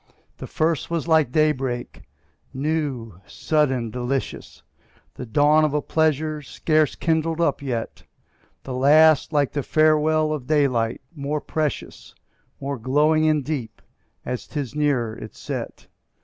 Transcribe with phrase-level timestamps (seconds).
[0.39, 2.01] The first was like day break,
[2.55, 4.63] new, sudden, delicious,
[5.13, 8.01] The dawn of a pleasure scarce kindled up yet;
[8.63, 12.15] The last like the farewell of daylight, more precious,
[12.59, 13.79] More glowing and deep,
[14.25, 15.85] as 'tis nearer its set.